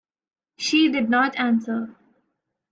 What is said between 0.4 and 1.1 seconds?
She